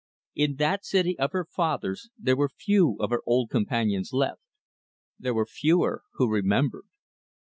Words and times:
In 0.33 0.55
that 0.55 0.83
city 0.83 1.15
of 1.19 1.31
her 1.31 1.45
father's 1.45 2.09
there 2.17 2.35
were 2.35 2.49
few 2.49 2.97
of 2.99 3.11
her 3.11 3.21
old 3.27 3.51
companions 3.51 4.11
left. 4.11 4.41
There 5.19 5.35
were 5.35 5.45
fewer 5.45 6.01
who 6.13 6.27
remembered. 6.27 6.87